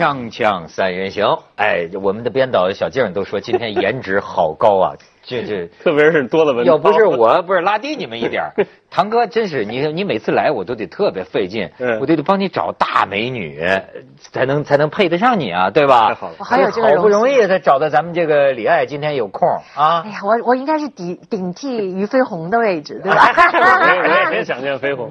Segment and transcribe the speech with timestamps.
[0.00, 1.26] 锵锵三人行，
[1.60, 6.64] 哎，我们的编导小静都说今天颜值好高啊，这 这，特别是多了文。
[6.64, 11.68] 要不是我，不是拉低你们一点儿， 堂哥真是你，你每次来我都得特别费劲，
[12.00, 13.62] 我都得帮你找大美女，
[14.32, 16.08] 才能才能配得上你啊，对吧？
[16.08, 19.46] 太好了，还有这个好不容易才找到咱们这个李艾今天有空
[19.76, 20.02] 啊。
[20.06, 23.28] 哎呀，我我应该是顶顶替于飞鸿的位置，对吧？
[23.36, 25.10] 我也很想念飞鸿。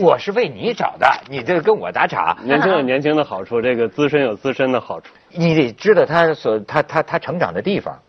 [0.00, 2.36] 我是为你找的，你这跟我打岔。
[2.42, 5.14] 年轻有年轻的好处，这个资深有资深的好处。
[5.28, 8.00] 你得知道他所他他他成长的地方。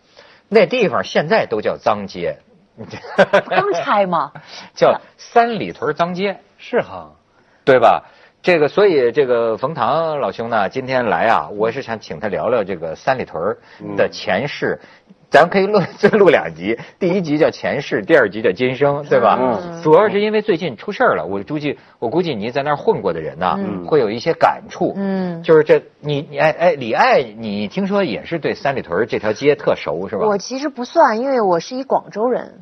[0.49, 2.37] 那地方现在都叫脏街，
[3.49, 4.31] 刚拆吗？
[4.75, 7.11] 叫三里屯脏街，是哈，
[7.65, 8.03] 对吧？
[8.43, 13.57] 这个，所以这个冯唐老兄呢，今天来啊，我是想请他聊聊这个三里屯
[13.95, 14.79] 的前世。
[15.33, 19.39] 咱可以录再录两集，第一集叫前世，第二集叫今生，对吧？
[19.41, 19.81] 嗯。
[19.81, 24.93] 主要是因为最近出事儿了，我估计我估计你在那儿混过的人呐，会有一些感触。
[24.95, 25.41] 嗯。
[25.41, 30.27] 就是这，你你哎哎，李艾，你听说也是对三里屯这条街特熟是吧？
[30.27, 32.61] 我其实不算，因为我是一广州人，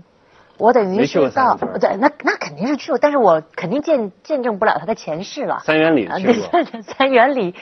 [0.57, 5.59] 我等于是到对，那那肯定是去过，但是我肯定见见证不了他的前世了。
[5.65, 6.63] 三元里去过。
[6.97, 7.53] 三元里。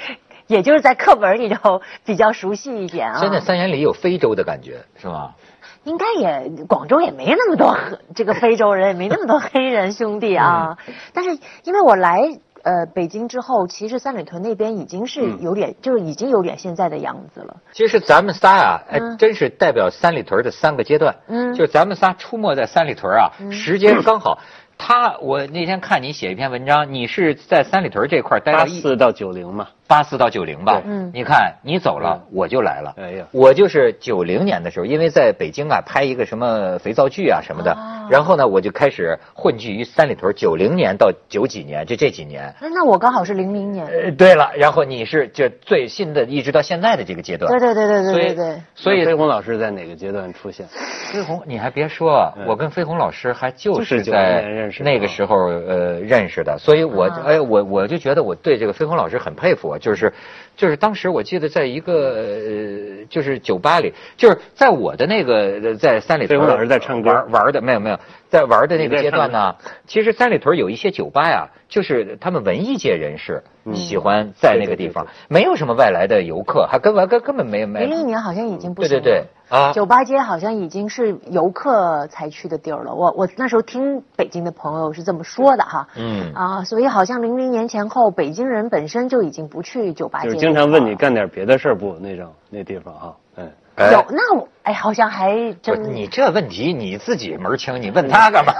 [0.49, 3.19] 也就是在课本里头 比较熟悉一点啊。
[3.19, 5.35] 现在三元里有非洲的感觉是吗？
[5.83, 7.77] 应该也广州也没那么多
[8.15, 10.77] 这个非洲人，也没那么多黑人兄弟啊。
[11.13, 17.57] 但是因为我来呃北京之后，其实三里屯那边已经是有点，就是已经有点现在的样子了。
[17.71, 21.15] 其实咱们仨啊，哎，真是代表三里屯的三个阶段。
[21.27, 21.53] 嗯。
[21.53, 24.39] 就咱们仨出没在三里屯啊，时间刚好。
[24.77, 29.67] 他，我那天看你写一篇文章，你是在三里屯这块待到八四到九零嘛？
[29.89, 30.81] 八四到九零吧。
[30.85, 31.09] 嗯。
[31.11, 32.93] 你看你走了，我就来了。
[32.97, 33.25] 哎呀。
[33.31, 37.75] 我就是九零年的时候，因为在北京啊拍一个什么肥皂剧啊什么的，
[38.09, 40.31] 然后呢我就开始混迹于三里屯。
[40.35, 42.53] 九零年到九几年，就这几年。
[42.61, 43.87] 那那我刚好是零零年。
[43.87, 47.51] 呃，对了，然后你是就最新的，一直到现在的这个阶段。
[47.51, 48.61] 对对对对对对对。
[48.75, 50.67] 所以飞鸿老师在哪个阶段出现？
[51.11, 54.45] 飞鸿，你还别说，我跟飞鸿老师还就是在。
[54.81, 60.13] 那个时候呃认识的，所以我哎我我就觉得我对这个飞鸿老师很佩服，就是
[60.55, 69.55] 就是当时我记得在一个呃就是酒吧里，就是在我的那个在三里屯，飞鸿老师在唱歌玩玩的没有没有在玩的那个阶段呢，
[69.87, 77.85] 其实三里屯有一些酒吧呀，就是他们文艺界人士喜欢在那个地方，没有什么外来的游客，还根本根根本没没。
[77.85, 79.23] 零零年好像已经不行了对对对。
[79.49, 82.93] 啊，酒吧街好像已经是游客才去的地儿了。
[82.93, 85.87] 我我那时候听北京的朋友是这么说的哈。
[85.95, 86.31] 嗯。
[86.35, 90.29] 啊，所以好像零零年前后，北京人本身就已经不去酒吧街。
[90.29, 91.95] 就经常问你干点别的事儿不？
[91.99, 93.51] 那种那地方哈，嗯。
[93.91, 95.95] 有那我哎，好像还真。
[95.95, 98.53] 你这问题你自己门清，你问他干嘛？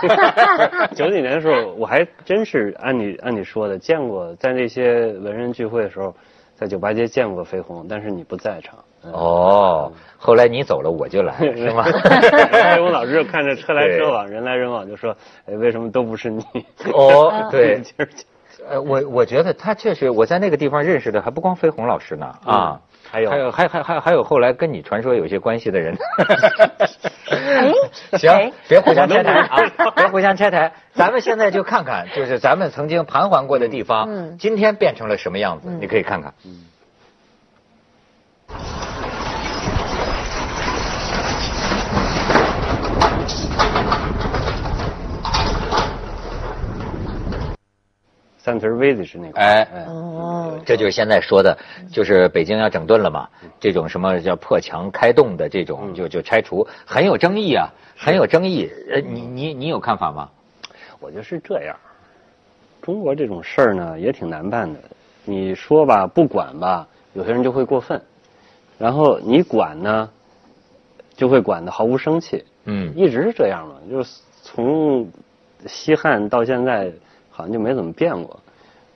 [0.95, 6.15] 九几年的时候，我还真是按你按你说的见过，在那些文人聚会的时候，
[6.55, 8.79] 在酒吧街见过飞鸿，但是你不在场。
[9.13, 11.83] 哦，后来你走了，我就来， 是吗？
[12.51, 15.15] 飞鸿老师就看着车来车往，人来人往，就说
[15.47, 16.43] ：“哎，为什么都不是你？”
[16.93, 17.81] 哦，对，
[18.67, 25.95] 呃，我我觉得他确实，我在那个地方认识的还不光飞鸿老师呢，啊，还有还有还还还还有后来跟你传说有些关系的人。
[27.29, 27.71] 哎，
[28.17, 35.69] 行，别互相拆台 啊，别互相拆台，咱们现在就看看，就是咱们曾经盘桓过的地方，今天变成了什么样子？
[35.79, 36.33] 你可以看看。
[48.41, 51.57] 三屯 V 的是那个，哎，哦，这就是现在说的，
[51.91, 53.27] 就是北京要整顿了嘛，
[53.59, 57.67] 这种什么叫破墙开洞的这种，就就拆除，很有争议啊，
[57.97, 58.71] 很有争议。
[58.89, 60.29] 呃，你你你有看法吗？
[61.01, 61.75] 我觉得是这样，
[62.81, 64.79] 中国这种事儿呢也挺难办的。
[65.25, 68.01] 你说吧，不管吧，有些人就会过分，
[68.77, 70.09] 然后你管呢，
[71.13, 72.45] 就会管的毫无生气。
[72.63, 75.11] 嗯，一直是这样嘛，就是从
[75.67, 76.89] 西汉到现在。
[77.39, 78.37] 好像就没怎么变过，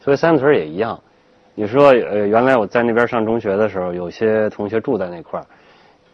[0.01, 0.99] 所以三屯也一样。
[1.55, 5.45] 你说，呃，原来我在那边上中学的时候，有些同学住在那块儿，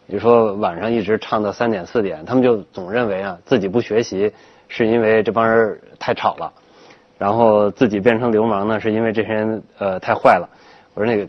[0.06, 4.32] 你说晚上一直唱到三点四点，他们就总认为啊，自己不学习
[4.68, 6.52] 是因为这帮人太吵了，
[7.18, 10.48] 然后自己变成流氓呢，是因为这些人呃太坏了。
[10.94, 11.28] 我说那个，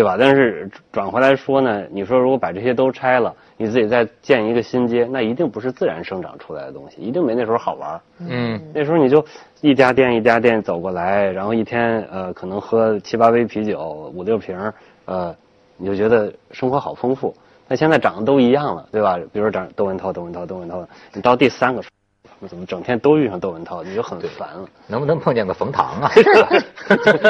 [0.00, 0.16] 对吧？
[0.18, 3.34] 但是转回来说呢，你说如果把这些都拆了。
[3.58, 8.00] 你自己再建一个新街，那一定不是自然生长出来的东西，一定没那时候好玩。
[8.26, 9.22] 嗯，那时候你就
[9.60, 14.72] 一家店一家店走过来，然后一天呃可能喝七八杯啤酒五六瓶
[15.04, 15.36] 呃
[15.76, 17.34] 你就觉得生活好丰富。
[17.68, 19.18] 那现在长得都一样了，对吧？
[19.30, 20.82] 比如长窦文涛、窦文涛、窦文涛，
[21.12, 21.82] 你到第三个，
[22.48, 24.66] 怎么整天都遇上窦文涛，你就很烦了。
[24.86, 26.10] 能不能碰见个冯唐啊？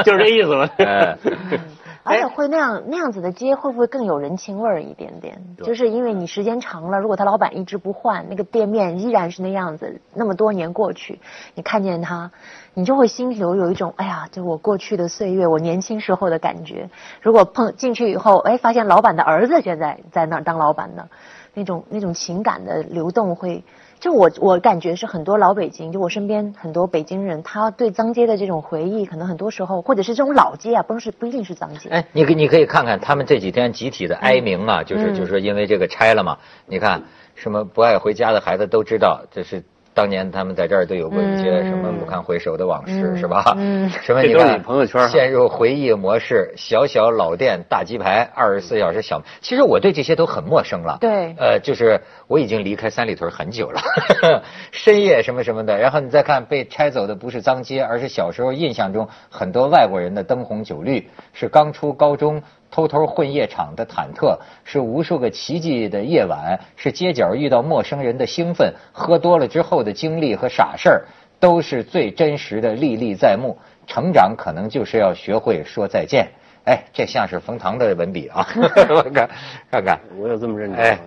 [0.04, 0.70] 就是这意思吧。
[0.78, 1.18] 哎
[2.10, 5.40] 而且会那样那样子的街，会不会更有人情味儿一点点？
[5.62, 11.20] 就是因为你时间长了，如果他老板一直不换，那个店面依然是那样子，那么多年过去，
[11.54, 12.30] 你看见他，
[12.74, 16.90] 你就会心里头有一种哎呀，就我过去的岁月，我年轻时候的感觉。
[17.22, 21.08] 如果碰进去以后，哎，发现老板的儿子现在在那儿当老板呢，
[21.54, 23.62] 那种那种情感的流动会。
[24.00, 31.90] 就我我感觉是很多老北京，就我身边很多北京人，他对脏街的这种回忆，可能很多时候或者是这种老街啊，不是不一定是脏街。
[31.90, 37.02] 哎，你可你可以看看他们这几天集体的哀鸣啊，就是嗯就是说因为这个拆了嘛，你看
[37.34, 39.62] 什么不爱回家的孩子都知道，这是。
[39.92, 43.54] 当年他们在这儿都有过一些嗯什么不堪回首的往事，嗯是吧？
[43.56, 49.22] 嗯 什么你看朋友圈陷入回忆模式，小小老店大鸡排，二十四小时小。
[49.40, 50.98] 其实我对这些都很陌生了。
[51.00, 53.80] 对呃，就是我已经离开三里屯很久了，
[54.70, 55.76] 深夜什么什么的。
[55.76, 71.02] 然后你再看被拆走的不是脏街，而是小时候印象中很多外国人的灯红酒绿，是刚出高中偷偷混夜场的忐忑，是无数个奇迹的夜晚，是街角遇到陌生人的兴奋，喝多了之后的经历和傻事儿，
[71.40, 73.56] 都是最真实的历历在目。
[73.86, 76.28] 成长可能就是要学会说再见。
[76.64, 78.46] 哎，这像是冯唐的文笔啊！
[78.90, 79.28] 我看
[79.70, 81.00] 看看，我有这么认哎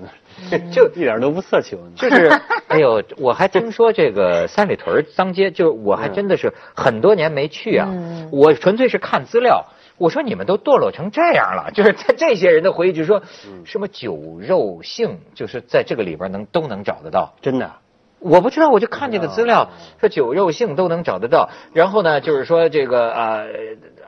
[0.49, 0.67] 真吗？
[0.73, 1.77] 就一点都不色情。
[1.95, 2.27] 就是，
[2.67, 7.87] 哎呦，我还听说这个三里屯脏街，就我还真的是很多年没去啊。
[7.89, 9.63] 嗯我纯粹是看资料，
[9.97, 13.21] 我说你们都堕落成这样了，就是在这些人的回忆，就是说
[13.63, 17.33] 什么酒肉性，就是在这个里边能都能找得到。
[17.41, 17.79] 真的啊，
[18.19, 19.69] 我不知道，我就看这个资料，
[19.99, 21.49] 说酒肉性都能找得到。
[21.73, 23.47] 然后呢，就是说这个呃，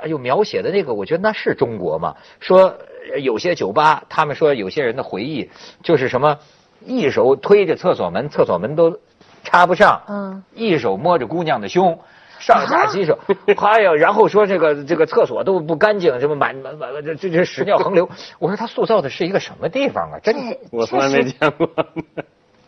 [0.01, 2.15] 哎呦，描写的那个，我觉得那是中国嘛。
[2.39, 2.77] 说
[3.13, 5.51] 呃有些酒吧，他们说有些人的回忆
[5.83, 6.39] 就是什么，
[6.83, 8.99] 一手推着厕所门，厕所门都
[9.43, 11.99] 插不上，嗯，一手摸着姑娘的胸。
[12.45, 13.17] 上下其手，
[13.57, 18.07] 还有，然后说这个这个厕所都不干净，什么满满满这这这屎尿横流。
[18.37, 20.19] 我说他塑造的是一个什么地方啊？
[20.21, 21.67] 真这我从来没见过。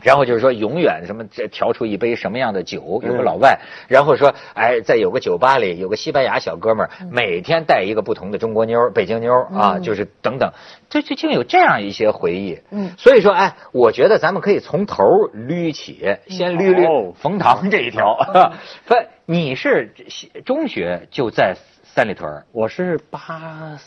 [0.08, 3.60] 然后就是说，永远什么这调出一杯什么样的酒，有个嗯老外，
[3.90, 9.84] 然后说，哎，在有个酒吧里有个西班牙小哥们儿，每天带一个不同的中国妞儿、北京妞儿啊，嗯。
[9.84, 10.54] 就是等等，
[10.90, 12.58] 这这竟有这样一些回忆。
[12.72, 12.94] 嗯。
[12.98, 17.14] 所以说，哎，我觉得咱们可以从头捋起，先捋捋哦。
[17.20, 18.16] 冯唐这一条。
[18.88, 18.96] 不，
[19.26, 19.94] 你是
[20.46, 23.78] 中学就在三里屯我是八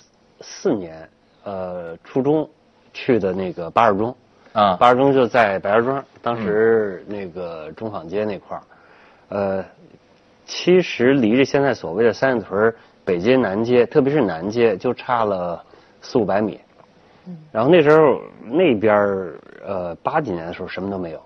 [0.43, 1.09] 四年，
[1.45, 2.51] 呃，初中
[2.93, 4.15] 去的那个八二中，
[4.53, 4.77] 啊？
[4.77, 8.63] 八二中就在白家庄，当时那个中坊街那块儿，
[9.29, 9.65] 呃，
[10.45, 12.75] 其实离着现在所谓的三里屯儿
[13.05, 15.63] 北街、南街，特别是南街，就差了
[16.01, 16.61] 四五百米。
[17.53, 21.21] 然后那时候那边儿呃八几年的时候什么都没有，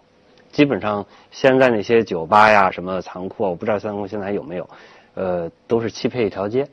[0.51, 4.69] 基本上现在那些酒吧呀、什么仓库啊，我不知道三库现在还有没有，
[5.15, 6.67] 呃，都是汽配一条街，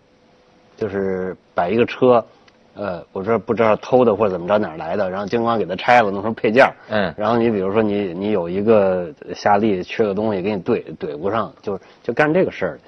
[0.76, 2.26] 就是摆一个车，
[2.74, 12.80] 呃，我说不知道偷的或者怎么着哪儿来的，然后经光给它拆了，弄成配件儿嗯然后你比如说你你有一个夏利缺个东西，给你怼怼不上，就就干这个事儿。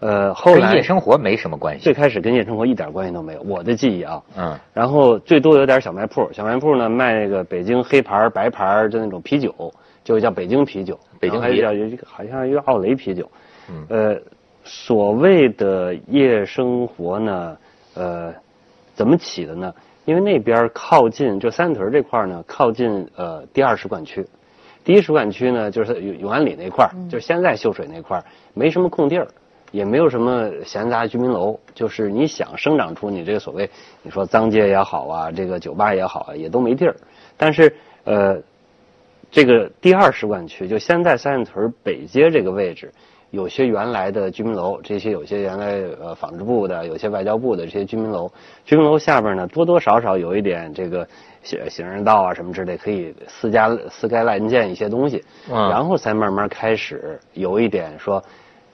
[0.00, 1.82] 呃，后跟来夜生活没什么关系。
[1.82, 4.22] 最开始跟夜生活一点关系都没有，我的记忆啊。
[4.36, 13.30] 嗯然后最多有点小卖铺，小卖铺呢卖那个北京黑牌儿、白牌儿的那种啤酒，就叫北京啤酒，北京啤然后还叫有一个好像有奥雷啤酒。
[13.70, 14.20] 嗯呃，
[14.64, 17.56] 所谓的夜生活呢，
[17.94, 18.34] 呃，
[18.94, 19.74] 怎么起的呢？
[20.04, 24.24] 因为那边儿靠近就三里屯这块儿呢，靠近呃第二使馆区。
[24.84, 29.26] 第一使馆区呢，就是永永安里那块儿，就是现在秀水那块儿，没什么空地儿，
[29.72, 33.70] 也没有什么闲杂居民楼，就是你想生长出你这个所谓
[34.02, 36.94] 你说脏街也好啊，这个酒吧也好啊，也都没地儿。
[37.38, 37.74] 但是
[38.04, 38.38] 呃，
[39.30, 42.92] 这个第二使馆区，就现在三里屯北街这个位置，
[43.34, 48.30] 有些原来的居民楼，这些有些原来呃纺织部的，有些外交部的这些居民楼，
[48.64, 51.06] 居民楼下边呢多多少少有一点这个
[51.42, 58.22] 行行人道啊什么之类，可以私家私盖滥建一些东西，嗯然后才慢慢开始有一点说，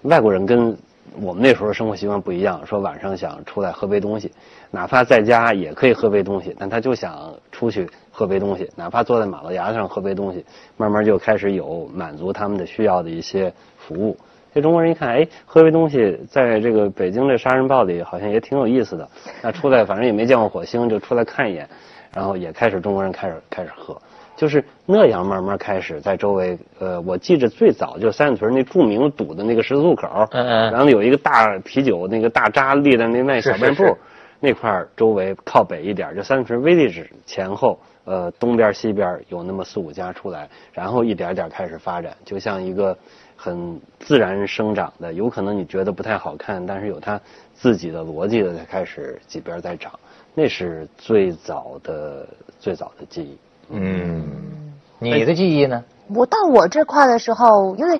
[0.02, 0.76] 外国人跟
[1.20, 4.30] 我们那时候生活习惯不一样，说晚上想出来喝杯东西，
[4.70, 10.44] 哪怕在家也可以喝杯东西，但他就想出去喝杯东西，哪怕坐在马路牙子上喝杯东西，
[10.76, 14.16] 慢慢就开始有满足他们的需要的一些服务。
[14.52, 19.08] 这中国人一看，哎，喝杯东西，在这个北京这杀人报里好像也挺有意思的。
[19.42, 21.68] 那出来 反正也没见过火星，就出来看一眼，
[22.14, 23.96] 然后也开始中国人开始开始喝。
[24.36, 33.96] 就是那样慢慢开始在周围，呃，我记着最早就三里屯那著名堵的那个十字路口，嗯嗯然后有一个大啤酒那个大扎立在那卖小卖部，是是是
[34.40, 42.96] 那块儿周围靠北一点，就三里屯 village 前后，呃，东边西边有那么四五家出来，然后一点点开始发展，就像一个
[43.42, 47.18] 很自然生长的，有可能你觉得不太好看，但是有它
[47.54, 49.98] 自己的逻辑的，才开始几边在长，
[50.34, 52.28] 那是最早的
[52.58, 53.38] 最早的记忆。
[53.70, 54.22] 嗯，
[54.98, 55.82] 你的记忆呢？
[56.08, 57.98] 我到我这块的时候，因为。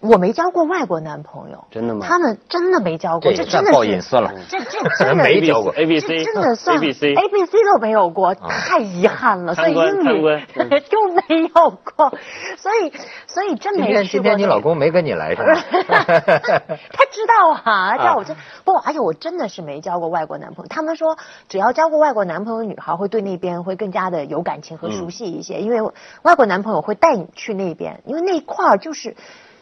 [0.00, 2.06] 我没交过外国男朋友，真的吗？
[2.08, 4.32] 他们真的没交过，这真的是隐私了。
[4.48, 9.54] 这 这真的没交过 A B C，真的算 A B C A B C 都没有过，太遗憾了。
[9.54, 10.46] 所以英语
[10.88, 12.12] 就 没有过，
[12.56, 12.92] 所以
[13.26, 15.54] 所以真没今天今天你老公没跟你来是吧？
[15.84, 20.68] 他知道啊，知道我这不，而且我真的是没交过外国男朋友。
[20.68, 25.92] 他们说，只要交过外国男朋友女孩会对那边会更加的有感情和熟悉一些，因为
[26.22, 29.14] 外国男朋友会带你去那边，因为那一块儿就是。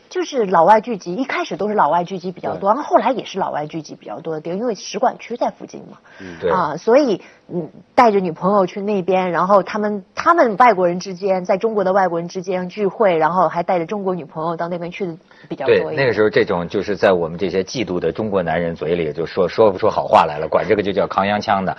[0.08, 15.16] 就是老外聚集，一开始都是老外聚集比较多，然后后来也是老外聚集比较多的地方，因为使馆区在附近嘛，嗯对啊，所以嗯，带着女朋友去那边，然后他们他们外国人之间，在中国的外国人之间聚会，然后还带着中国女朋友到那边去的
[15.48, 15.74] 比较多。
[15.74, 21.76] 对，那个时候这种就是在我们这些嫉妒的中国男人嘴里就说说不出好话来了，管这个就叫扛洋枪的，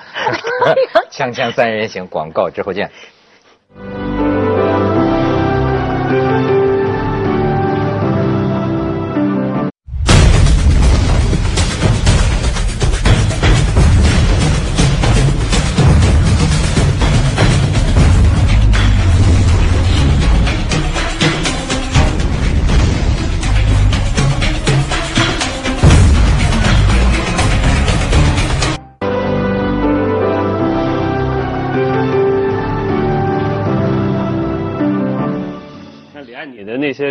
[1.12, 2.92] 锵锵三人行广告之后见。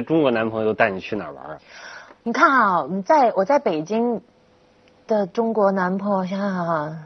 [0.02, 1.58] 中国男朋友带你去哪儿玩啊？
[2.24, 4.20] 你看啊，在我在北京
[5.06, 6.98] 的中国男朋友，想想啊，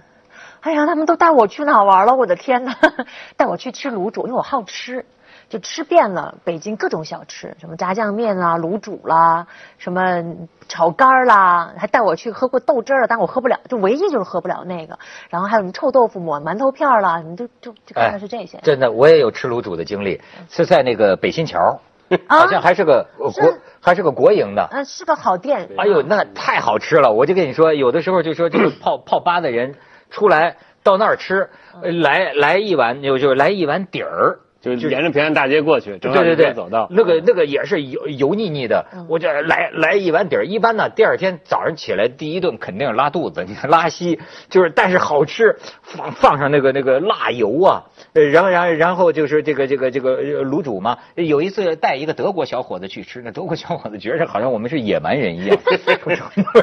[0.61, 2.17] 哎呀，他们都带我去哪儿玩了？
[2.17, 2.75] 我的天哪！
[3.37, 5.05] 带我去吃卤煮，因为我好吃，
[5.49, 9.47] 就吃遍了北京各种小吃，什么炸酱面啦、卤煮啦、
[9.79, 10.25] 什么
[10.69, 14.99] 炒肝啦，还带我去喝过豆汁儿，但我喝不了，就唯一就是喝不了那个。
[15.31, 18.59] 然后还有什么臭豆腐抹、馒头片啦，你就就就看的是这些。
[18.63, 21.81] 真的，我也有吃卤煮的经历，是在那个北新桥。
[22.29, 23.31] 好像还是个国，
[23.81, 24.69] 还是个国营的。
[24.73, 25.69] 嗯，是个好店。
[25.77, 27.13] 哎呦，那太好吃了！
[27.13, 29.75] 我就跟你说，有的时候就说这个泡 泡吧的人
[30.11, 31.51] 出来到那儿吃，
[31.83, 34.41] 来来一碗，就就来一碗底儿。
[34.63, 40.47] 就沿着平安大街过去，正对对对，走到那个那个也是油油腻腻的，我就来来一碗底儿。
[40.47, 50.97] 一般呢，第二天早上起来第一顿肯定拉肚子，你看拉稀，就是但是好吃，放放上那个那个辣油啊，然后然后然后就是这个这个这个卤煮嘛。
[51.17, 55.59] 有一次带一个德国小伙子去吃，那德国小伙子觉着好像我们是野蛮人一样，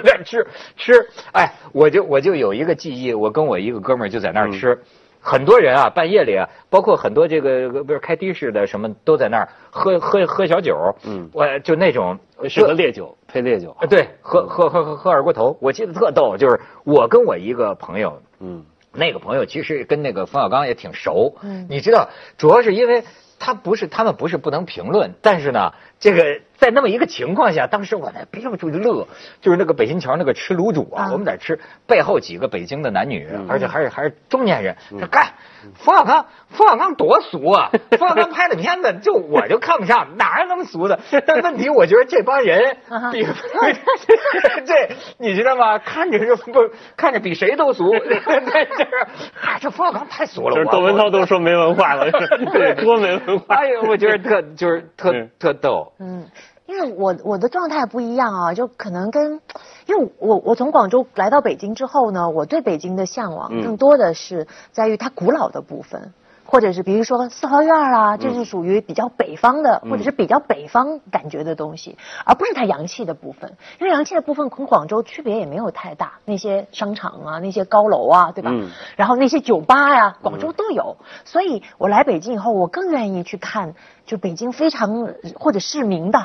[0.06, 0.94] 在吃吃。
[1.34, 4.80] 哎，我就我就有一个记忆，我跟我一个哥们儿就在那儿吃。
[5.22, 15.58] 很多人啊，半夜里啊，包括很多这个不是开的士的什么都在那儿喝喝喝小酒，嗯，我就那种适合烈酒配烈酒，对，喝喝喝喝喝二锅头。
[15.62, 23.04] 我记得特逗，就是我跟我一个朋友，嗯，那个朋友其实跟那个冯小刚也挺熟，嗯，你知道，主要是因为。
[23.42, 29.08] 他不是，他们不是不能评论，但是呢，这个在那么一个情况下，当时我在憋不住就乐，
[29.42, 35.34] 就是那个北新桥那个吃卤煮啊，我们在吃，背后几个北京的男女，而且还是还是中年人，说干，
[35.76, 41.00] 冯小刚，冯小刚多俗啊， 冯小刚拍的片子就我就看不上， 哪有那么俗的？
[41.26, 42.78] 但问题我觉得这帮人
[43.12, 43.26] 比，
[44.66, 45.80] 这你知道吗？
[45.80, 53.56] 看着是不看着比谁都俗，在这儿，嗨，这冯小刚太俗了，就是窦文涛都说没文化了，对，多没文化。
[53.56, 55.89] 哎呦，我觉得特就是特特逗。
[56.00, 56.26] 嗯，
[56.66, 59.42] 因为我我的状态不一样啊，就可能跟，
[59.86, 66.14] 因为我我从广州来到北京之后呢，我对北京的向往更多的是在于它古老的部分。
[66.50, 73.56] 或者是比如说四合院啊，这是属于比较北方的，或者是比较北方感觉的东西，而不是它洋气的部分。
[73.80, 78.52] 因为洋气的部分跟广州区别也没有太大，那些商场啊，那些高楼啊，对吧？
[78.96, 80.98] 然后那些酒吧呀，广州都有。
[81.24, 83.76] 所以我来北京以后，我更愿意去看，
[84.08, 86.20] 就北京非常或者市民的，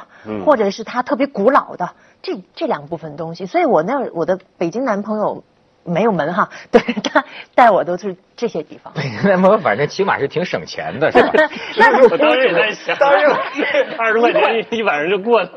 [0.46, 1.90] 或者是它特别古老的
[2.22, 3.44] 这这两部分东西。
[3.44, 5.44] 所以我那我的北京男朋友。
[5.84, 7.24] 没有门哈， 对他
[7.54, 8.92] 带我都是这些地方。
[9.24, 11.32] 那么反正起码是挺省钱的，是吧？
[11.78, 13.26] 那我当时也在想，当时
[13.98, 15.50] 二十块钱一晚上就过了。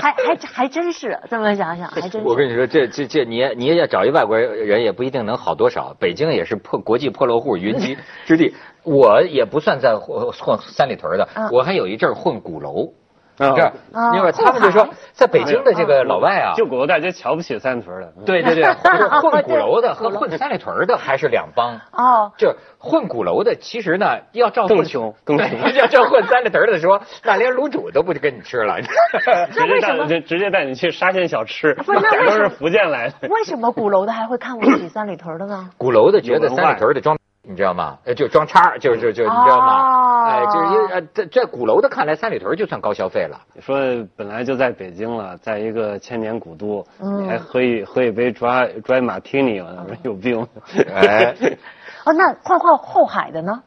[0.00, 2.26] 还还还真是这么想想，还真是。
[2.26, 5.94] 我跟你说，这这这，你你要找一外国人，也不一定能好多少。
[5.98, 12.92] 北京也是破国际破落户云集之地，我也不算在混混三里屯的，我还有一阵混鼓楼。
[13.40, 13.72] 啊是吧？
[13.94, 18.12] 啊因为他们就说，在北京的这个老外啊，就鼓楼大街瞧不起三里屯的。
[18.26, 18.64] 对对对，
[19.20, 21.80] 混鼓楼的和 混三里屯的还是两帮。
[21.92, 28.80] 哦，就混鼓楼的，其实呢，要照混更穷更穷对要照混三里屯的说，那连卤煮都不跟你吃了。
[29.50, 33.28] 直接带直直接带你去沙县小吃，不是那为什么都是福建来的。
[33.28, 35.70] 为什么鼓楼的还会看不起三里屯的呢？
[35.78, 37.98] 鼓楼的觉得三里屯的装，你知道吗？
[38.04, 39.82] 呃，就装叉，就就就你知道吗？
[39.82, 43.40] 哦哎，就是因为呃，在在鼓楼的看来，三里屯就算高消费了。
[43.54, 43.76] 你说
[44.16, 50.46] 本来就在北京了，在一个千年古都，嗯你还喝一喝一杯 dry dry martini，我说有病。
[50.94, 51.34] 哎，
[52.04, 53.62] 哦，那换换后海的呢？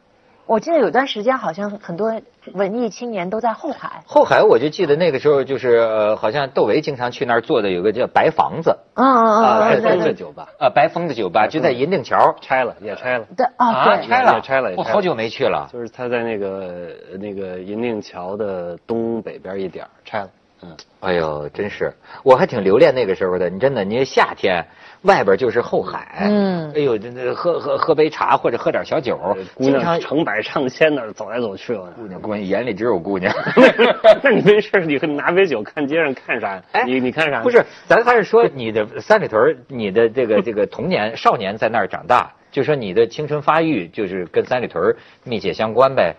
[0.45, 2.21] 我记得有段时间好像很多
[2.53, 4.03] 文艺青年都在后海。
[4.05, 13.25] 后海我就记得那个时候就是呃，好像窦唯经常去那儿做的有个叫白房子，嗯嗯嗯啊嗯，对白风的对酒吧啊，白风的酒吧就在银锭桥拆了，也拆了。
[13.37, 15.69] 对啊，对，拆了，也拆了也拆了我好久没去了。
[15.71, 20.29] 就是他在那个那个银锭桥的东北边一点儿拆了。
[20.65, 23.49] 嗯，哎呦，真是，我还挺留恋那个时候的。
[23.49, 24.65] 你真的，你夏天
[25.03, 29.17] 外边就是后海，嗯哎呦，这这喝喝喝杯茶或者喝点小酒，
[29.53, 31.73] 姑经常娘成百上千的走来走去。
[31.73, 33.33] 的姑娘姑娘眼里只有姑娘。
[34.23, 36.61] 那你没事你拿杯酒看街上看啥？
[36.71, 37.41] 哎你你看啥？
[37.41, 46.15] 不是，咱还是说你的三里屯，你的这个这个童年少年在那儿长大，就说你的青春发育就是跟三里屯密切相关呗，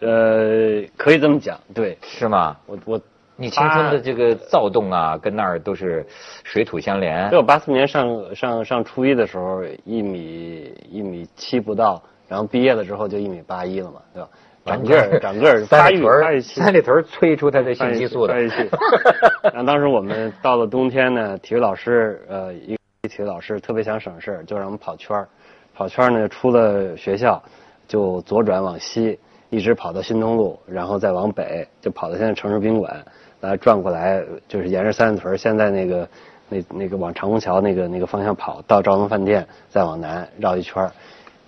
[0.00, 2.56] 呃，可以这么讲，对是吗？
[2.66, 3.00] 我我
[3.36, 6.06] 你青春的这个躁动啊，跟那儿都是
[6.44, 7.38] 水土相连对。
[7.38, 14.28] 我八四年上上上初一的时候，一米一米七不到，然后毕业了之后就一米八一了嘛，对吧？
[14.64, 18.34] 长个儿长个儿，发育三里屯儿，发育期三里屯儿催出他的性激素的。
[18.40, 25.28] 然后 当时我们到了冬天呢，体育老师呃一体育老师特别想省事儿，就让我们跑圈儿。
[25.74, 27.42] 跑圈儿呢，出了学校
[27.86, 29.18] 就左转往西，
[29.50, 33.04] 一直跑到新东路，然后再往北，就跑到现在城市宾馆，
[33.48, 36.08] 来转过来，就是沿着三里屯现在那个
[36.48, 40.92] 那那个往长虹桥那个那个方向跑，到兆龙饭店，再往南绕一圈儿。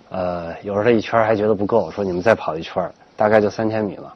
[0.09, 4.13] 呃，有时候他一圈儿还觉得不够，说你们再跑一圈儿，大概就三千米了。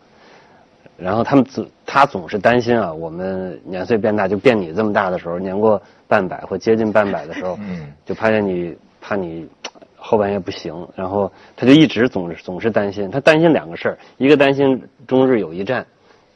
[0.98, 9.50] 然后他们总他总是担心啊，我们年岁变大，就变你这么大的时候，年过半百或接近半百的时候， 嗯就怕见你怕你
[9.96, 15.86] 后半夜不行，然后他就一直总是总是担心，他担心两个事儿，一个担心中日友谊战，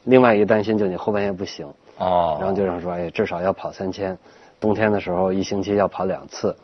[0.06, 1.66] 另外一个担心就你后半夜不行，
[1.98, 4.16] 哦，然后就让说，哎，至少要跑三千，
[4.58, 6.56] 冬天的时候一星期要跑两次，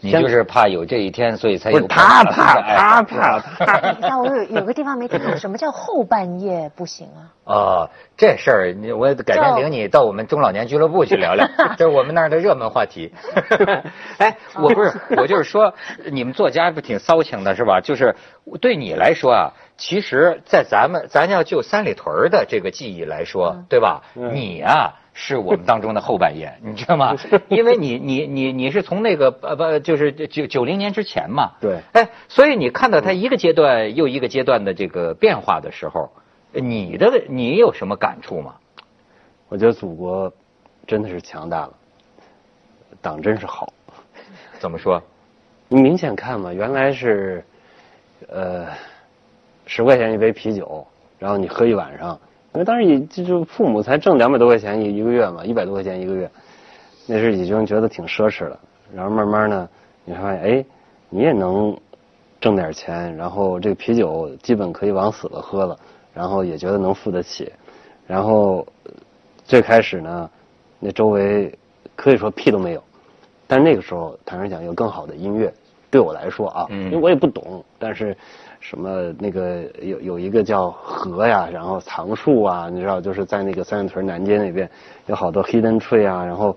[0.00, 3.96] 你就是怕有这一天，所以才有不是他跑怕哎他怕 他。
[4.00, 7.34] 那我有有个地方没听懂，什么叫后半夜不行啊？
[7.44, 13.12] 哦，这事儿你我改天领你到我们中老年俱乐部去聊聊， 这是我们那儿的热门话题。
[14.18, 15.74] 哎，我不是，我就是说，
[16.12, 17.80] 你们作家不挺骚情的是吧？
[17.80, 18.14] 就是
[18.60, 24.02] 对你来说啊，其实，在咱们咱要就三里屯的这个记忆来说，对吧？
[24.14, 27.16] 嗯你呀、是我们当中的后半夜，你知道吗？
[27.48, 36.08] 因为你你你你是从那个呃不就是九九零年之前嘛，对哎，所以你看到它一个阶段又一个阶段的这个变化的时候，
[36.52, 38.54] 你的你有什么感触吗？
[39.48, 40.32] 我觉得祖国
[40.86, 41.72] 真的是强大了，
[43.02, 43.72] 党真是好。
[44.60, 45.02] 怎么说？
[45.66, 47.44] 你明显看嘛，原来是，
[48.28, 48.68] 呃，
[49.66, 50.86] 十块钱一杯啤酒，
[51.18, 52.18] 然后你喝一晚上，
[52.58, 56.28] 因为当时也就父母才挣两百多块钱一一个月嘛，一百多块钱一个月，
[57.06, 58.58] 那时已经觉得挺奢侈了。
[58.92, 59.68] 然后慢慢呢，
[60.04, 60.64] 你发现，哎，
[61.08, 61.78] 你也能
[62.40, 65.78] 挣点钱，然后这个啤酒基本可以往死了喝了，
[66.12, 67.52] 然后也觉得能付得起。
[68.08, 68.66] 然后
[69.44, 70.28] 最开始呢，
[70.80, 71.56] 那周围
[71.94, 72.82] 可以说屁都没有。
[73.46, 75.54] 但那个时候，坦率讲，有更好的音乐，
[75.90, 76.84] 对我来说啊，嗯。
[76.86, 78.16] 因为我也不懂，但是
[78.60, 84.68] 什么那个有有一个叫河呀，然后藏树啊，你知道，就是在那个三里屯南街那边
[85.06, 86.56] 有好多 hidden tree 啊，然后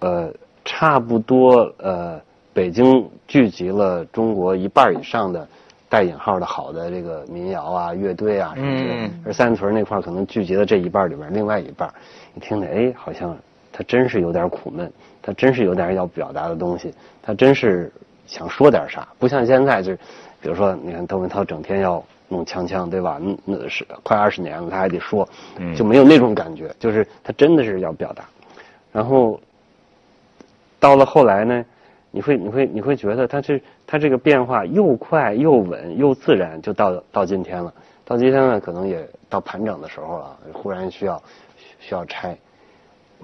[0.00, 0.32] 呃，
[0.64, 2.20] 差不多呃，
[2.52, 5.46] 北京聚集了中国一半以上的
[5.88, 11.88] 带引号的好的这个民谣啊、乐队啊什么之类的嗯，而三里屯那块儿可能聚集了这一半里边另外一半，
[12.34, 13.36] 你听着，哎，好像
[13.70, 14.90] 他真是有点苦闷，
[15.22, 17.92] 他真是有点要表达的东西，他真是
[18.26, 19.98] 想说点啥，不像现在就是，
[20.40, 23.18] 比如说你看窦文涛整天要弄枪枪，对吧？
[23.20, 28.24] 那那是快二十年了，他还得说，嗯就没有那种感觉，就是他真的是要表达，
[28.92, 29.40] 然后
[30.78, 31.64] 到了后来呢，
[32.10, 37.72] 你会你会你会觉得他这他这个变化又快又稳又自然，就到到今天了。
[38.04, 41.20] 到今天呢，可能也到盘整的时候了，忽然需要
[41.80, 42.36] 需要拆。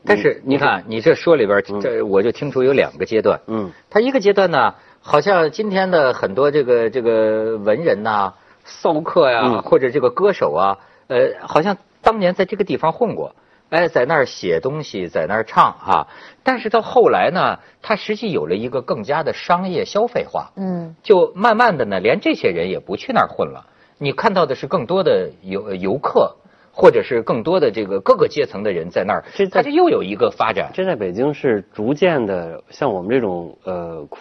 [0.04, 3.38] 但是你看，你这说里边，这我就听出有两个阶段。
[3.46, 8.34] 嗯，它一个阶段呢，好像今天的很多这个这个文人呐、
[8.64, 13.34] 骚客呀、嗯或者这个歌手啊，呃，好像当年在这个地方混过，
[13.70, 16.06] 哎，在那儿写东西，在那儿唱哈。
[16.44, 23.66] 但是到后来呢，它实际有了一个更加的商业消费化，嗯，就慢慢的呢，连这些人也不去那儿混了。
[23.98, 26.36] 你看到的是更多的游游客，
[26.72, 30.70] 或者是更多的这个各个阶层的人在那儿，它就又有一个发展。
[30.72, 34.18] 这在北京是逐渐的，像我们这种呃穷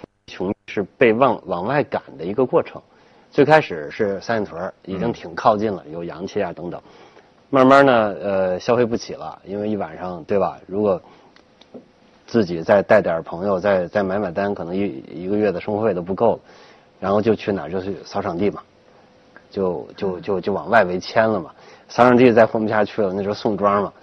[0.72, 2.82] 是被往往外赶的一个过程。
[3.30, 6.82] 最开始是三里屯已经挺靠近了，有洋气啊等等。
[7.50, 10.58] 慢慢呢，呃，消费不起了，因为一晚上对吧？
[10.66, 11.02] 如果
[12.26, 16.40] 自己再带点朋友，再再买买单，可能一一个月的生活费都不够了。
[17.00, 17.70] 然后就去哪儿？
[17.70, 18.62] 就去扫场地嘛，
[19.50, 21.52] 就就就就往外围迁了嘛。
[21.90, 23.94] 扫场地再混不下去了，那时候宋庄嘛。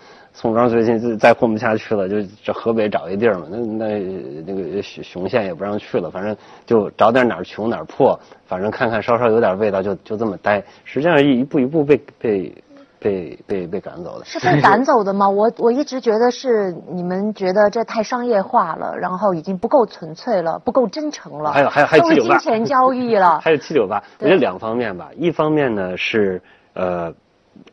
[0.40, 4.00] 宋庄最近再混不下去了，就这河北找一地儿嘛，那那
[4.46, 10.62] 那个雄雄县也不让去了，反正就找点哪儿穷哪儿破，反正看看稍稍有点味道就就这么待。
[10.84, 12.54] 实际上一一步一步被被
[13.00, 14.24] 被被被赶走的。
[14.24, 15.28] 是被赶走的吗？
[15.28, 21.50] 我我一直觉得是你们觉得这太商业化了，然后已经不够纯粹了，不够真诚了。
[21.50, 23.40] 还有还有还有都是金钱交易了。
[23.42, 26.40] 还有七九八，我觉得两方面吧，一方面呢是
[26.74, 27.12] 呃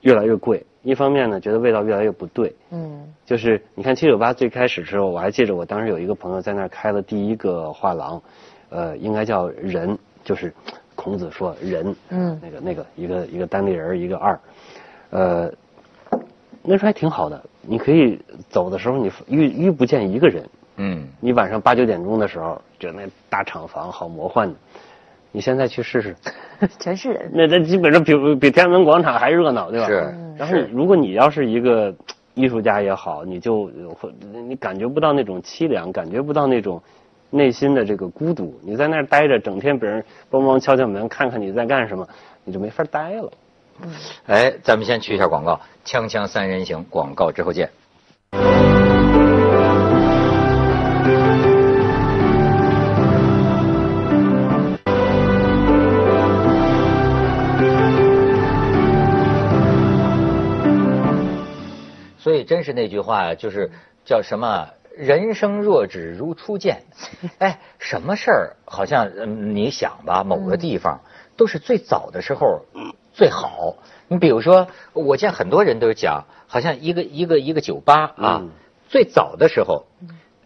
[0.02, 0.66] 越来越贵。
[0.86, 2.56] 一方面呢，觉得味道越来越不对。
[2.70, 8.22] 嗯，就是你看七九八最开始的时候，我还记得我当时有一个朋友在那儿开了第一个画廊，
[8.70, 10.54] 呃，应该叫人，就是
[10.94, 11.96] 孔子说人。
[12.10, 14.40] 嗯，那个那个一个一个单立人一个二，
[15.10, 15.52] 呃，
[16.62, 17.44] 那时候还挺好的。
[17.62, 20.48] 你可以走的时候，你遇遇不见一个人。
[20.78, 24.56] 嗯，你晚上八九点钟的时候，觉得那大厂房好魔幻的。
[25.36, 26.16] 你现在去试试，
[26.80, 27.30] 全是人。
[27.34, 29.88] 那这基本上比比天安门广场还热闹，对吧？
[29.88, 30.16] 是。
[30.38, 31.94] 然后，如果你要是一个
[32.36, 33.66] 艺术家也好，你就
[34.00, 34.10] 会
[34.48, 36.82] 你感觉不到那种凄凉，感觉不到那种
[37.32, 38.58] 内心的这个孤独。
[38.64, 42.08] 你在那儿待着，整天别人帮忙敲敲门，看看你在干什么，
[42.46, 43.32] 你就没法待了。
[43.84, 43.92] 嗯。
[44.28, 47.70] 哎，咱们先去一下广告，锵锵三人行，广告之后见。
[62.76, 63.72] 那句话，就是
[64.04, 66.84] 叫什么“人生若只如初见”。
[67.40, 71.00] 哎，什么事儿，好像你想吧，某个地方
[71.36, 72.66] 都是最早的时候
[73.14, 73.78] 最好。
[74.08, 78.44] 你比如说，我见很多人都讲，好像一个一个一个酒吧啊，
[78.88, 79.86] 最早的时候，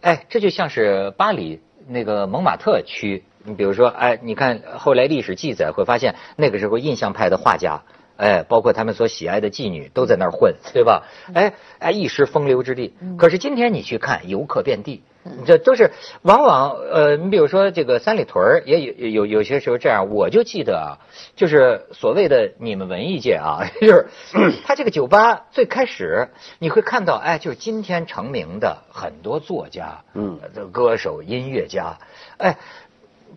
[0.01, 3.23] 哎，这就像是巴黎那个蒙马特区。
[3.43, 7.81] 你比如说，哎，你看后来历史记载会发现，那个时候印象派的画家。
[8.19, 11.03] 哎，包括他们所喜爱的妓女都在那儿混，对吧？
[11.33, 12.93] 哎哎，一时风流之地。
[13.17, 15.03] 可是今天你去看，游客遍地，
[15.45, 15.91] 这都是
[16.23, 20.09] 往往呃，你比如说这个三里屯儿也有有有些时候这样。
[20.09, 20.99] 我就记得啊，
[21.37, 24.07] 就是所谓的你们文艺界啊， 就是
[24.67, 26.27] 他这个酒吧最开始
[26.59, 31.97] 你会看到，哎，就是今天成名的很多作家，嗯，这歌手、音乐家，
[32.37, 32.57] 哎。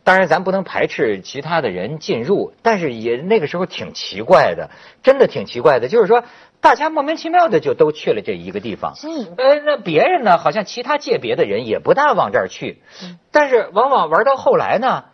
[0.05, 4.71] 当然，咱不能排斥其他的人进入，但是也那个时候挺奇怪的，
[5.03, 5.89] 真的挺奇怪的。
[5.89, 6.25] 就是说，
[6.61, 8.95] 大家莫名其妙的就都去了这一个地方。
[9.05, 9.35] 嗯。
[9.37, 10.39] 呃，那别人呢？
[10.39, 12.83] 好像其他界别的人也不大往这儿去。
[13.03, 13.19] 嗯。
[13.31, 15.05] 但是往往玩到后来呢，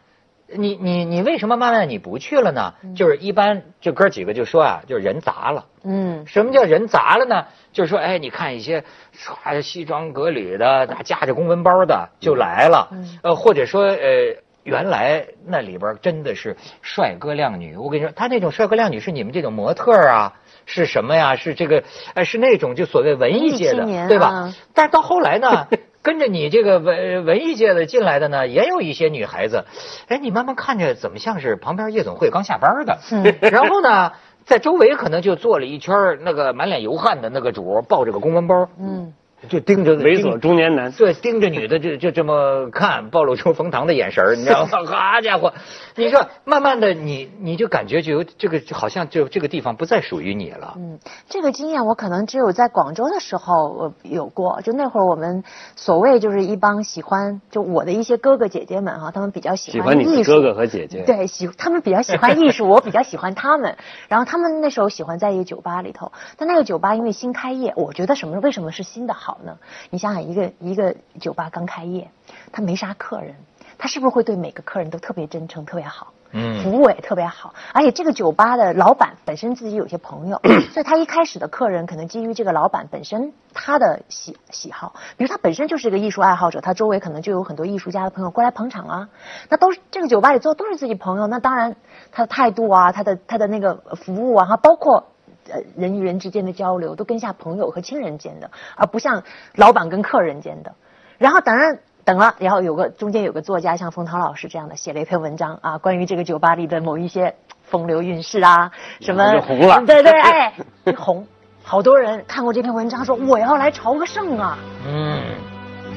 [0.46, 2.72] 你你你为什么慢慢你不去了呢？
[2.96, 5.66] 就是一般这哥几个就说啊，就是人杂了。
[5.84, 6.26] 嗯。
[6.26, 7.44] 什么叫人杂了呢？
[7.72, 12.88] 就是说，哎，你看一些穿西装革履的、夹着公文包的就来了。
[12.92, 13.18] 嗯。
[13.22, 14.36] 呃，或者说呃。
[14.68, 20.34] 原来那里边真的是帅哥靓女，我跟你说，他那种帅哥靓女是你们这种模特啊，
[20.66, 21.36] 是什么呀？
[21.36, 24.54] 是这个，哎，是那种就所谓文艺界的，对吧？
[24.74, 25.68] 但是到后来呢，
[26.02, 29.64] 跟着你这个文文艺界的进来的呢，也有一些女孩子，
[30.08, 32.98] 哎，你慢慢看着怎么像是旁边夜总会刚下班的，
[33.50, 34.12] 然后呢，
[34.44, 39.14] 在周围可能就坐了一圈那个满脸油汗的那个主，抱着个公文包，嗯。
[39.48, 44.70] 就盯着猥琐中年男，对，盯着女的就就这么看，暴露出冯唐的眼神你知道吗？
[44.84, 45.52] 好家伙，
[45.94, 50.74] 你说慢慢的，你你就感觉就有这个，好像就这个地方不再属于你了。
[50.76, 50.98] 嗯，
[51.28, 55.44] 这个经验我可能只有在广州的时候有过，就那会儿我们
[55.76, 63.76] 所谓就是一帮喜欢，就我的一些哥哥姐姐们哈，他们比较喜欢艺术，哥哥和姐姐，对，喜他们比较喜欢艺术， 我比较喜欢他们，
[64.08, 69.27] 然后他们那时候喜欢在一个酒吧里头，但那个酒吧因为新开业，我觉得什么为什么是新的好？
[69.28, 69.58] 好呢？
[69.90, 72.10] 你想想，一个一个酒吧刚开业，
[72.50, 73.34] 他没啥客人，
[73.76, 76.14] 他是不是会对每个客人都特别真诚、特别好？
[76.30, 77.54] 嗯，服务也特别好。
[77.74, 80.40] 而且这个酒吧的老板本身自己有些朋友，
[80.72, 89.08] 所以他一开始的客人可能基于这个老板本身他的喜喜好，比如他本身就是一个艺术爱好者，他周围可能就有很多艺术家的朋友过来捧场啊。
[89.50, 91.76] 那都是这个酒吧里做都是自己朋友，那当然
[92.12, 95.04] 他的态度啊，他的他的那个服务啊，哈，包括。
[95.50, 99.22] 呃人与人之间的交流，都跟下朋友和亲人间的，而不像
[99.54, 100.74] 老板跟客人间的。
[101.18, 110.54] 然后当然等了，然后有个中间有个作家像冯唐老师这样的写了一篇文章啊，关于这个酒吧里的某一些风流韵事啊，什么就红了对对，哎，
[110.96, 111.26] 红，
[111.62, 115.22] 好多人看过这篇文章说我要来朝个圣啊，嗯。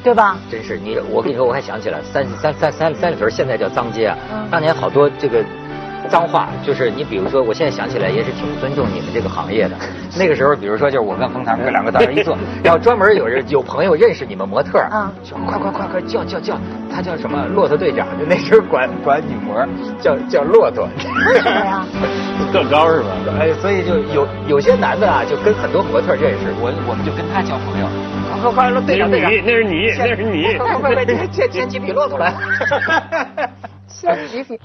[0.03, 0.35] 对吧？
[0.49, 4.17] 真是你，我跟你说，我还想起来，三三三三三里屯现在叫脏街啊。
[4.33, 5.45] 嗯当年好多这个
[6.09, 9.75] 脏话，就是你比如说，我现在想起来也是挺尊重你们这个行业的。
[10.17, 16.59] 那个时候，比如说就是我跟冯唐哥两个在那儿一坐， 然后专门有人有朋友认识你们模特儿嗯就快快快快叫叫叫，
[16.93, 19.65] 他叫什么骆驼队长，就那时候管管女模
[19.99, 20.87] 叫叫骆驼。
[21.27, 21.85] 为什么呀？
[22.51, 23.07] 个高是吧？
[23.39, 27.87] 哎，所以就有有些男的啊，就跟很多模特认识，我我们就跟他交朋友。
[28.41, 32.33] 快快快，队长队长，那是你，那是你，快快快，牵牵几匹骆驼来。
[33.87, 34.59] 牵几匹。